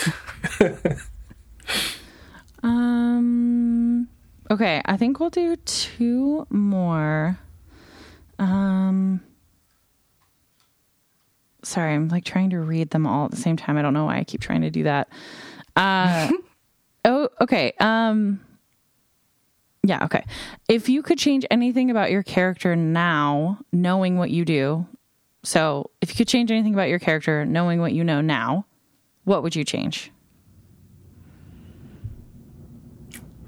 [2.63, 4.09] Um.
[4.51, 7.39] Okay, I think we'll do two more.
[8.39, 9.23] Um.
[11.67, 13.77] Sorry, I'm like trying to read them all at the same time.
[13.77, 15.09] I don't know why I keep trying to do that.
[15.75, 16.31] Uh.
[17.05, 17.29] oh.
[17.41, 17.73] Okay.
[17.81, 18.41] Um.
[19.83, 20.05] Yeah.
[20.05, 20.25] Okay.
[20.69, 24.87] If you could change anything about your character now, knowing what you do,
[25.43, 28.65] so if you could change anything about your character, knowing what you know now,
[29.25, 30.13] what would you change?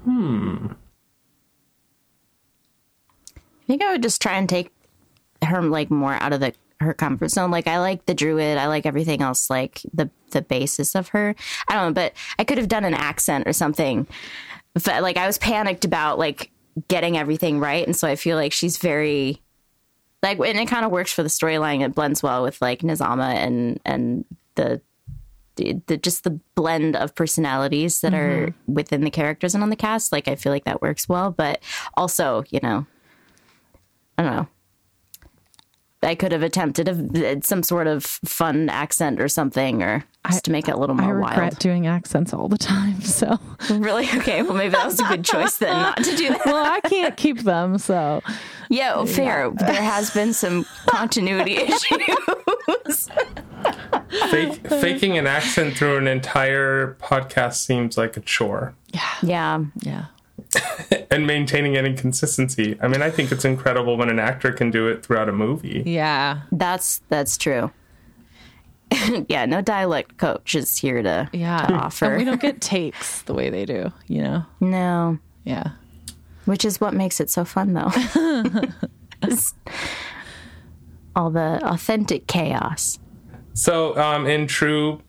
[0.03, 0.67] Hmm.
[3.37, 4.73] I think I would just try and take
[5.45, 7.51] her like more out of the her comfort zone.
[7.51, 11.35] Like I like the druid, I like everything else, like the the basis of her.
[11.67, 14.07] I don't know, but I could have done an accent or something.
[14.73, 16.51] But like I was panicked about like
[16.87, 19.41] getting everything right, and so I feel like she's very
[20.21, 21.81] like, and it kind of works for the storyline.
[21.83, 24.81] It blends well with like Nizama and and the.
[25.55, 28.73] The, the just the blend of personalities that are mm-hmm.
[28.73, 31.61] within the characters and on the cast like i feel like that works well but
[31.97, 32.87] also you know
[34.19, 34.47] I don't know.
[36.01, 40.51] I could have attempted a, some sort of fun accent or something, or just to
[40.51, 41.03] make it a little more.
[41.03, 41.59] I more regret wild.
[41.59, 43.37] doing accents all the time, so
[43.69, 44.07] Really?
[44.15, 44.41] Okay.
[44.41, 46.45] Well, maybe that was a good choice then, not to do that.
[46.45, 47.77] well, I can't keep them.
[47.77, 48.21] So
[48.69, 49.49] Yeah, well, fair.
[49.51, 53.09] There has been some continuity issues.
[54.31, 58.73] Fake, faking an accent through an entire podcast seems like a chore.
[58.87, 59.63] Yeah, yeah.
[59.81, 60.05] yeah,
[61.11, 62.77] And maintaining any consistency.
[62.81, 65.81] I mean, I think it's incredible when an actor can do it throughout a movie.
[65.85, 67.71] yeah, That's that's true.
[69.27, 71.65] yeah, no dialect coach is here to, yeah.
[71.65, 72.05] to offer.
[72.05, 73.91] And we don't get takes the way they do.
[74.07, 74.45] You know?
[74.59, 75.71] no, Yeah.
[76.45, 77.91] which is what makes it so fun, though.
[81.15, 82.99] All the authentic chaos.
[83.53, 85.01] So, um, in true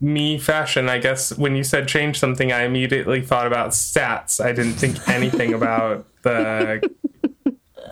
[0.00, 4.44] me fashion, I guess when you said change something, I immediately thought about stats.
[4.44, 6.88] I didn't think anything about the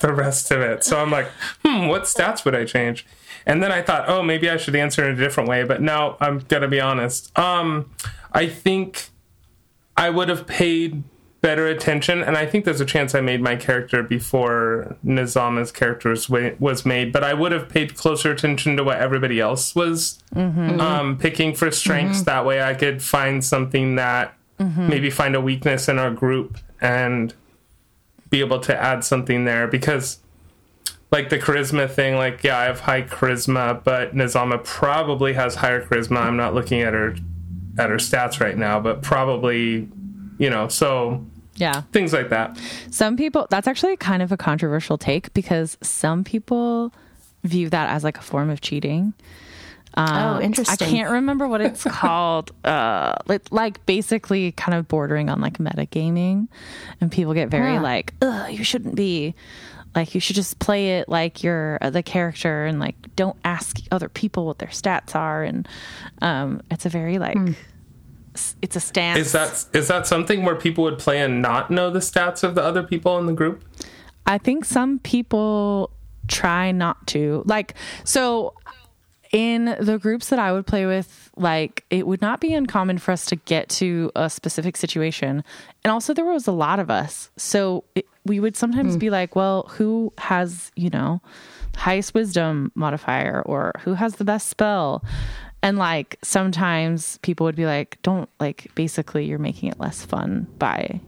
[0.00, 0.84] the rest of it.
[0.84, 1.28] So I'm like,
[1.64, 3.06] hmm, what stats would I change?
[3.46, 5.64] And then I thought, oh, maybe I should answer in a different way.
[5.64, 7.36] But no, I'm gonna be honest.
[7.38, 7.90] Um,
[8.32, 9.08] I think
[9.96, 11.02] I would have paid
[11.46, 16.10] better attention, and I think there's a chance I made my character before Nizama's character
[16.10, 20.18] was, was made, but I would have paid closer attention to what everybody else was
[20.34, 20.80] mm-hmm.
[20.80, 21.20] um, mm-hmm.
[21.20, 22.18] picking for strengths.
[22.18, 22.24] Mm-hmm.
[22.24, 27.32] That way I could find something that maybe find a weakness in our group and
[28.28, 30.18] be able to add something there because
[31.12, 35.84] like the charisma thing like yeah i have high charisma but nizama probably has higher
[35.84, 36.16] charisma.
[36.16, 37.14] I'm not looking at her
[37.78, 39.88] at her stats right now but probably
[40.38, 41.24] you know so
[41.56, 41.82] Yeah.
[41.92, 42.58] things like that
[42.90, 46.92] Some people, that's actually kind of a controversial take because some people
[47.44, 49.14] view that as like a form of cheating.
[49.96, 50.86] oh, interesting.
[50.88, 52.50] I can't remember what it's called.
[52.64, 56.48] Uh, like, like basically kind of bordering on like metagaming,
[57.00, 57.82] and people get very Huh.
[57.82, 59.34] like, "Ugh, you shouldn't be."
[59.94, 63.78] Like you should just play it like you're uh, the character, and like don't ask
[63.90, 65.42] other people what their stats are.
[65.42, 65.66] And
[66.20, 67.54] um, it's a very like, s-
[68.62, 69.18] it's a stance.
[69.18, 72.54] Is that is that something where people would play and not know the stats of
[72.54, 73.64] the other people in the group?
[74.26, 75.90] I think some people
[76.28, 77.42] try not to.
[77.46, 78.54] Like, so
[79.32, 83.12] in the groups that I would play with, like, it would not be uncommon for
[83.12, 85.44] us to get to a specific situation.
[85.84, 87.30] And also, there was a lot of us.
[87.36, 88.98] So it, we would sometimes hmm.
[88.98, 91.20] be like, well, who has, you know,
[91.76, 95.04] highest wisdom modifier or who has the best spell?
[95.66, 100.46] And like, sometimes people would be like, don't, like, basically, you're making it less fun
[100.60, 101.00] by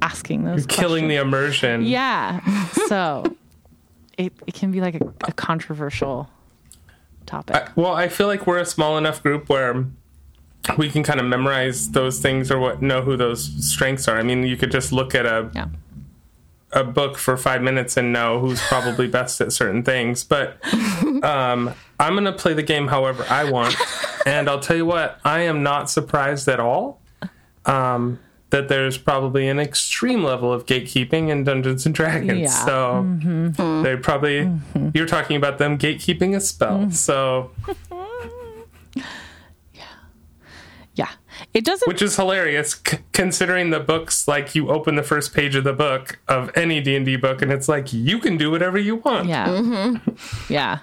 [0.00, 1.82] asking those Killing the immersion.
[1.82, 2.38] Yeah.
[2.86, 3.24] So
[4.16, 6.30] it, it can be like a, a controversial
[7.26, 7.56] topic.
[7.56, 9.84] I- well, I feel like we're a small enough group where
[10.76, 14.16] we can kind of memorize those things or what know who those strengths are.
[14.16, 15.66] I mean, you could just look at a yeah.
[16.70, 20.22] a book for five minutes and know who's probably best at certain things.
[20.22, 20.58] But
[21.24, 23.74] um, I'm going to play the game however I want.
[24.26, 27.00] And I'll tell you what, I am not surprised at all
[27.64, 28.18] um,
[28.50, 32.40] that there's probably an extreme level of gatekeeping in Dungeons and Dragons.
[32.40, 32.48] Yeah.
[32.48, 34.50] So they probably,
[34.92, 36.90] you're talking about them gatekeeping a spell.
[36.90, 37.52] So,
[38.94, 39.04] yeah.
[40.94, 41.08] Yeah.
[41.54, 45.54] It doesn't which is hilarious c- considering the books, like you open the first page
[45.54, 48.96] of the book of any D&D book and it's like, you can do whatever you
[48.96, 49.26] want.
[49.28, 49.94] Yeah.
[50.50, 50.80] Yeah.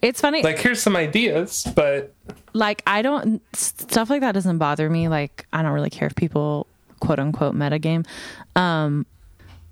[0.00, 0.42] It's funny.
[0.42, 2.14] like here's some ideas but
[2.52, 5.08] like I don't stuff like that doesn't bother me.
[5.08, 6.66] Like I don't really care if people
[7.00, 8.06] quote unquote metagame.
[8.56, 9.06] Um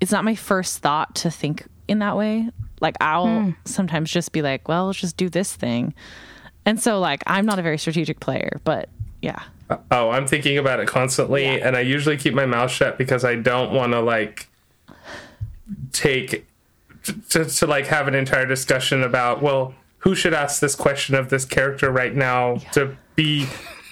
[0.01, 2.49] it's not my first thought to think in that way.
[2.81, 5.95] Like I'll sometimes just be like, well, let's just do this thing.
[6.67, 8.89] And so like I'm not a very strategic player, but
[9.23, 9.41] yeah.
[9.91, 11.67] oh i'm thinking about it constantly Yeah.
[11.67, 14.49] and i usually keep my mouth shut because i don't want to like
[15.93, 16.47] take
[17.31, 21.29] to, to like have an entire discussion about well who should ask this question of
[21.31, 23.47] this character right now to be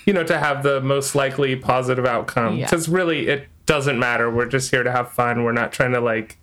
[0.06, 2.66] you know to have the most likely positive outcome Yeah.
[2.66, 6.00] because really it doesn't matter we're just here to have fun we're not trying to
[6.00, 6.36] like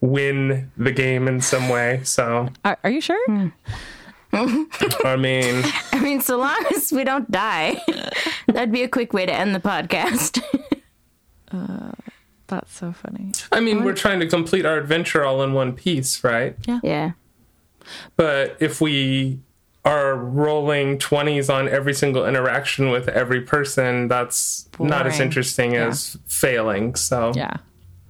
[0.00, 3.18] win the game in some way so Are, are you sure?
[3.26, 3.48] Hmm.
[5.04, 7.80] i mean I mean, so long as we don't die,
[8.48, 10.42] that'd be a quick way to end the podcast.
[11.52, 11.92] Uh,
[12.48, 13.30] that's so funny.
[13.52, 16.80] i mean we're trying to complete our adventure all in one piece right Yeah.
[16.82, 17.12] yeah.
[18.16, 19.40] But if we
[19.84, 25.88] are rolling 20s on every single interaction with every person, that's not as interesting Yeah.
[25.88, 26.94] as failing.
[26.94, 27.56] So, Yeah.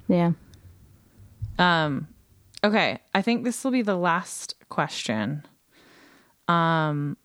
[0.06, 0.32] Yeah.
[1.58, 2.08] Um,
[2.62, 5.44] okay, I think this will be the last question.
[6.48, 7.16] Um,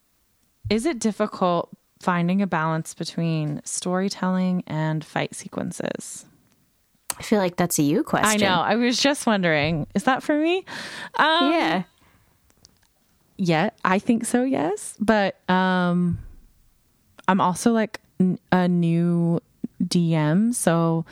[0.70, 1.70] is it difficult
[2.02, 6.26] finding a balance between storytelling and fight sequences?
[7.18, 8.44] I feel like that's a you question.
[8.44, 8.62] I know.
[8.62, 10.64] I was just wondering, is that for me?
[11.16, 11.84] Um, Yeah.
[13.42, 14.44] Yeah, I think so.
[14.44, 16.20] Yes, but um,
[17.26, 19.40] I'm also like n- a new
[19.82, 21.06] DM, so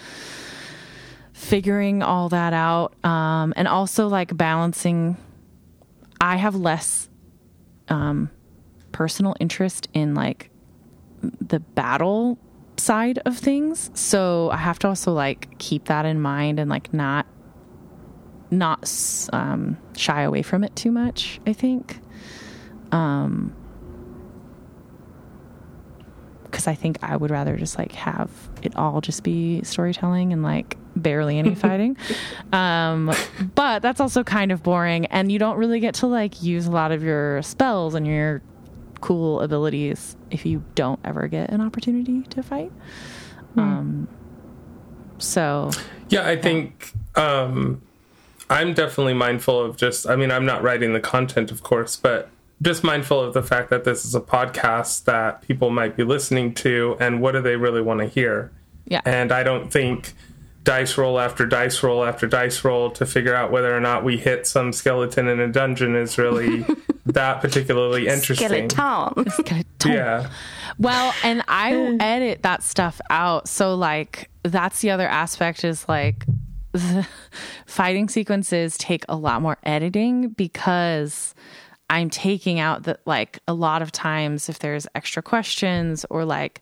[1.32, 5.16] figuring all that out, um, and also like balancing.
[6.20, 7.08] I have less
[7.88, 8.30] um,
[8.92, 10.50] personal interest in like
[11.22, 12.38] the battle
[12.76, 16.94] side of things, so I have to also like keep that in mind and like
[16.94, 17.26] not
[18.52, 18.92] not
[19.32, 21.40] um, shy away from it too much.
[21.48, 22.02] I think.
[22.92, 23.54] Um,
[26.44, 30.44] because I think I would rather just like have it all just be storytelling and
[30.44, 31.98] like barely any fighting.
[32.52, 33.14] Um,
[33.54, 36.72] but that's also kind of boring, and you don't really get to like use a
[36.72, 38.42] lot of your spells and your
[39.02, 42.72] cool abilities if you don't ever get an opportunity to fight.
[43.56, 44.08] Um,
[45.18, 45.72] so
[46.10, 47.82] yeah, I think um,
[48.50, 52.30] I'm definitely mindful of just, I mean, I'm not writing the content, of course, but
[52.62, 56.54] just mindful of the fact that this is a podcast that people might be listening
[56.56, 58.52] to and what do they really want to hear.
[58.86, 60.14] yeah, And I don't think
[60.64, 64.18] dice roll after dice roll after dice roll to figure out whether or not we
[64.18, 66.66] hit some skeleton in a dungeon is really
[67.06, 68.70] that particularly interesting.
[69.30, 69.92] Skeleton.
[69.92, 70.30] Yeah.
[70.78, 73.48] Well, and I edit that stuff out.
[73.48, 76.26] So like that's the other aspect is like
[76.74, 77.08] the
[77.66, 81.34] fighting sequences take a lot more editing because
[81.90, 86.62] I'm taking out that like a lot of times if there's extra questions or like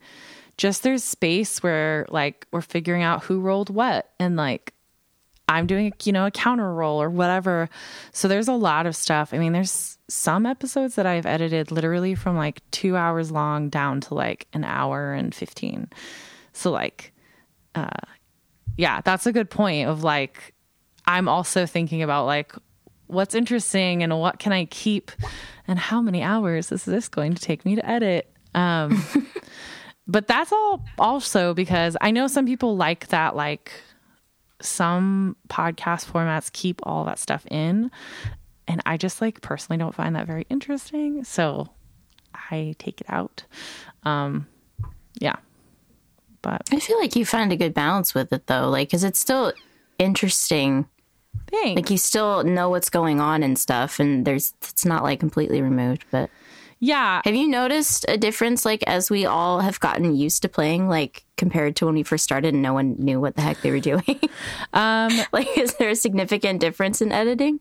[0.57, 4.73] just there's space where like we're figuring out who rolled what and like
[5.47, 7.69] I'm doing, you know, a counter roll or whatever.
[8.11, 9.33] So there's a lot of stuff.
[9.33, 14.01] I mean, there's some episodes that I've edited literally from like two hours long down
[14.01, 15.89] to like an hour and 15.
[16.53, 17.13] So, like,
[17.75, 17.89] uh,
[18.77, 20.53] yeah, that's a good point of like,
[21.05, 22.53] I'm also thinking about like,
[23.07, 25.11] what's interesting and what can I keep
[25.67, 28.31] and how many hours is this going to take me to edit?
[28.53, 29.03] Um,
[30.07, 33.71] but that's all also because I know some people like that, like,
[34.61, 37.91] some podcast formats keep all that stuff in
[38.67, 41.69] and i just like personally don't find that very interesting so
[42.33, 43.43] i take it out
[44.03, 44.47] um
[45.19, 45.35] yeah
[46.45, 49.17] but I feel like you find a good balance with it though, like because it's
[49.17, 49.51] still
[49.97, 50.87] interesting.
[51.51, 55.19] Thanks Like you still know what's going on and stuff, and there's it's not like
[55.19, 56.05] completely removed.
[56.11, 56.29] But
[56.81, 60.87] yeah have you noticed a difference, like as we all have gotten used to playing,
[60.89, 63.71] like compared to when we first started and no one knew what the heck they
[63.71, 64.19] were doing?
[64.73, 67.59] um like, is there a significant difference in editing?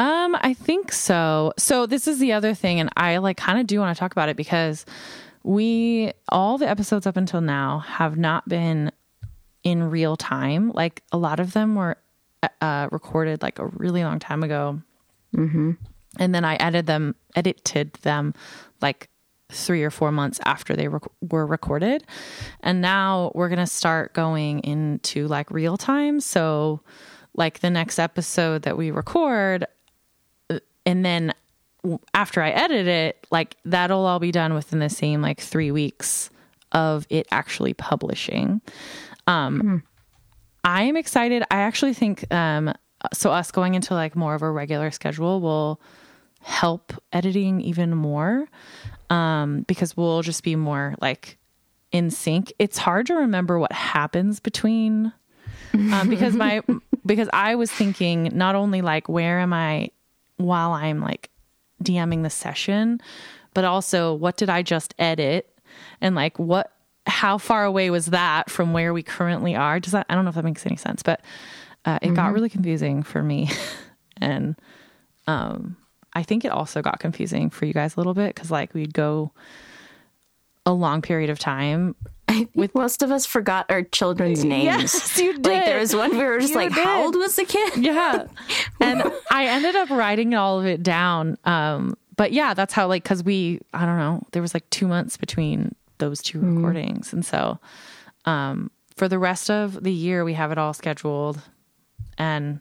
[0.00, 1.52] Um, I think so.
[1.58, 4.12] So this is the other thing, and I like kind of do want to talk
[4.12, 4.86] about it because
[5.42, 8.92] we all the episodes up until now have not been
[9.62, 10.72] in real time.
[10.74, 11.98] Like a lot of them were
[12.60, 14.80] uh, recorded like a really long time ago,
[15.34, 15.72] mm-hmm.
[16.18, 18.34] and then I edited them, edited them
[18.80, 19.08] like
[19.52, 22.04] three or four months after they rec- were recorded,
[22.60, 26.20] and now we're gonna start going into like real time.
[26.20, 26.80] So,
[27.34, 29.66] like the next episode that we record,
[30.86, 31.34] and then
[32.14, 36.30] after I edit it, like that'll all be done within the same like three weeks
[36.72, 38.60] of it actually publishing.
[39.26, 39.89] Um, I
[40.64, 41.42] am excited.
[41.50, 42.72] I actually think um,
[43.12, 43.30] so.
[43.30, 45.80] Us going into like more of a regular schedule will
[46.42, 48.48] help editing even more
[49.10, 51.38] um, because we'll just be more like
[51.92, 52.52] in sync.
[52.58, 55.12] It's hard to remember what happens between
[55.74, 56.62] um, because my
[57.06, 59.90] because I was thinking not only like where am I
[60.36, 61.30] while I'm like
[61.82, 63.00] DMing the session,
[63.54, 65.58] but also what did I just edit
[66.00, 66.72] and like what
[67.10, 69.78] how far away was that from where we currently are?
[69.80, 71.20] Does that I don't know if that makes any sense, but
[71.84, 73.50] uh, it got really confusing for me,
[74.20, 74.56] and
[75.26, 75.76] um,
[76.14, 78.94] I think it also got confusing for you guys a little bit because like we'd
[78.94, 79.32] go
[80.66, 81.94] a long period of time
[82.54, 84.64] With most of us forgot our children's names.
[84.64, 85.46] Yes, you did.
[85.46, 86.84] Like there was one we were just You like, did.
[86.84, 87.76] how old was the kid?
[87.78, 88.26] yeah
[88.80, 93.02] and i ended up writing all of it down um but yeah that's how like
[93.02, 97.12] because we i don't know there was like two months between those 2 recordings.
[97.12, 97.58] And so
[98.24, 101.40] um for the rest of the year we have it all scheduled.
[102.18, 102.60] And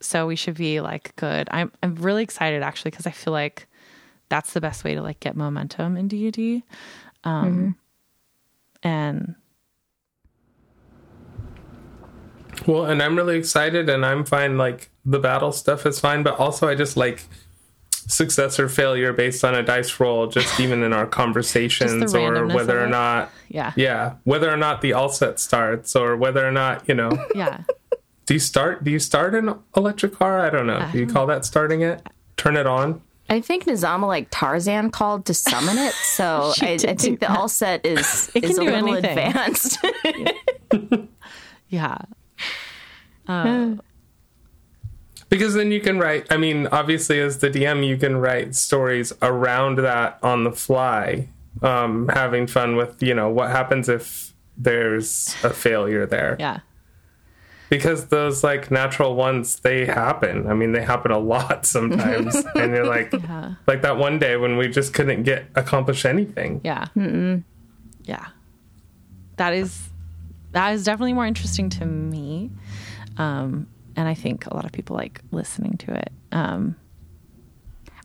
[0.00, 1.48] so we should be like good.
[1.50, 3.66] I'm i'm really excited actually because i feel like
[4.28, 6.62] that's the best way to like get momentum in d&d
[7.24, 7.76] um
[8.82, 9.34] and
[12.66, 14.56] Well, and I'm really excited, and I'm fine.
[14.56, 17.26] Like the battle stuff is fine, but also I just like
[18.10, 22.82] success or failure based on a dice roll, just even in our conversations, or whether
[22.82, 26.88] or not, yeah yeah, whether or not the all set starts, or whether or not
[26.88, 27.62] you know, yeah
[28.26, 28.84] do you start?
[28.84, 30.40] Do you start an electric car?
[30.40, 30.88] I don't know.
[30.92, 32.00] Do you call that starting it?
[32.36, 33.02] Turn it on?
[33.28, 37.48] I think Nizama like Tarzan called to summon it, so I, I think the all
[37.48, 39.18] set is It is can a do little anything.
[39.18, 39.78] advanced.
[41.68, 41.98] yeah
[45.34, 46.26] Because then you can write.
[46.30, 51.26] I mean, obviously, as the DM, you can write stories around that on the fly,
[51.60, 56.36] um, having fun with you know what happens if there's a failure there.
[56.38, 56.60] yeah
[57.70, 62.72] because those like natural ones they happen i mean they happen a lot sometimes and
[62.72, 63.12] you're like
[63.66, 66.86] like that one day when we just couldn't get accomplish anything Yeah.
[68.04, 68.26] Yeah.
[69.38, 69.88] That is
[70.52, 72.50] that is definitely more interesting to me.
[73.16, 73.66] Um
[73.96, 76.10] and I think a lot of people like listening to it.
[76.32, 76.76] Um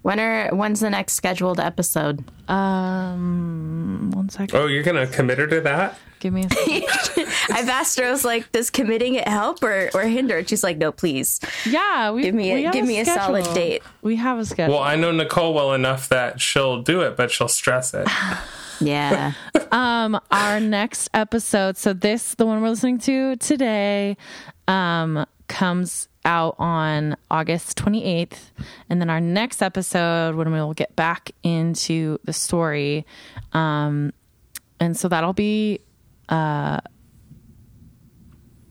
[0.01, 2.23] when are when's the next scheduled episode?
[2.47, 4.57] um one second.
[4.57, 7.27] oh you're gonna commit her to that Give me a second.
[7.55, 10.45] I've asked her, I was like, does committing it help or, or hinder?
[10.45, 11.39] She's like, no, please.
[11.65, 13.83] Yeah, we Give me a- we have give me a solid date.
[14.01, 14.75] We have a schedule.
[14.75, 18.05] well i know nicole well enough that she'll do it but she'll stress it
[18.81, 19.33] Yeah.
[19.71, 24.17] um our next episode, so this the one we're listening to today
[24.67, 28.51] um comes out on August 28th
[28.89, 33.05] and then our next episode when we will get back into the story
[33.53, 34.13] um
[34.79, 35.79] and so that'll be
[36.29, 36.79] uh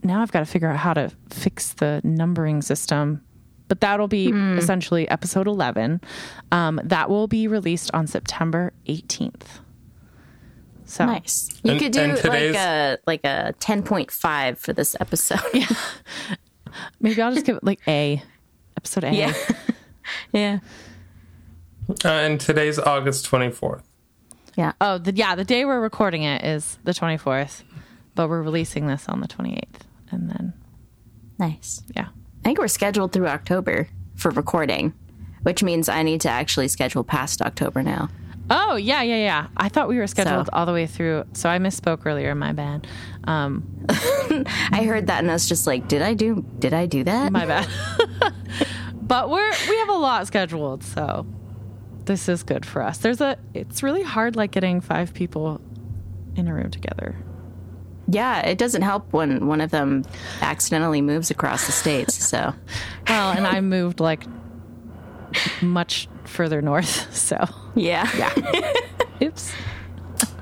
[0.03, 3.23] now I've got to figure out how to fix the numbering system
[3.67, 6.01] but that'll be essentially episode 11
[6.53, 9.61] um that will be released on September 18th
[10.85, 11.49] So Nice.
[11.65, 15.41] You And- could do like a like a ten point five for this episode.
[15.53, 15.67] Yeah.
[17.01, 18.23] maybe I'll just give it like A
[18.77, 19.13] episode A.
[19.13, 19.35] Yeah.
[20.33, 20.59] yeah.
[22.05, 23.83] Uh, and today's August 24th.
[24.57, 24.73] Yeah.
[24.81, 25.35] Oh, the, yeah.
[25.35, 27.63] The day we're recording it is the 24th,
[28.15, 29.63] but we're releasing this on the 28th,
[30.11, 30.53] and then
[31.39, 31.83] Nice.
[31.95, 32.09] yeah.
[32.09, 34.93] I think we're scheduled through October for recording,
[35.43, 38.09] which means I need to actually schedule past October now.
[38.51, 39.47] Oh yeah, yeah, yeah.
[39.57, 42.35] I thought we were scheduled So- all the way through, so I misspoke earlier.
[42.35, 42.87] My bad.
[43.25, 47.05] Um, I heard that and I was just like, did I do did I do
[47.05, 47.31] that?
[47.33, 47.69] my bad.
[48.95, 51.27] but we're we have a lot scheduled, so
[52.05, 52.99] this is good for us.
[52.99, 53.37] There's a.
[53.55, 55.61] It's really hard, like getting five people
[56.37, 57.17] in a room together.
[58.09, 60.05] yeah, it doesn't help when one of them
[60.41, 62.15] accidentally moves across the states.
[62.15, 62.55] So
[63.09, 64.25] Well, and I moved like
[65.63, 67.37] much further north, so
[67.75, 68.09] yeah.
[68.17, 68.73] yeah.
[69.23, 69.53] Oops.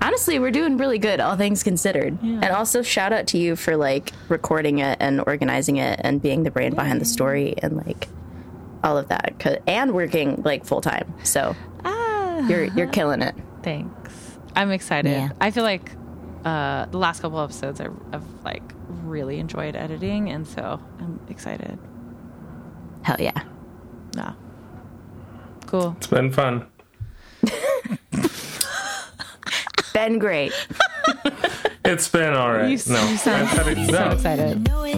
[0.03, 2.19] Honestly, we're doing really good, all things considered.
[2.23, 6.45] And also shout out to you for like recording it and organizing it and being
[6.45, 8.09] the brain behind the story and like
[8.85, 9.63] all of that.
[9.67, 11.13] and working like full time.
[11.25, 12.47] So Ah.
[12.49, 13.35] you're you're killing it.
[13.63, 14.39] Thanks.
[14.55, 15.11] I'm excited.
[15.11, 15.31] Yeah.
[15.41, 15.91] I feel like
[16.45, 18.63] uh, the last couple episodes I, I've like
[19.03, 21.79] really enjoyed editing, and so I'm excited.
[23.03, 23.43] Hell yeah.
[24.15, 24.33] Yeah.
[25.67, 25.95] Cool.
[25.99, 26.67] It's been fun.
[29.93, 30.53] Been great.
[31.85, 32.69] It's been all right.
[32.69, 34.69] You, no, you sound I've had it- so excited.
[34.69, 34.97] know it.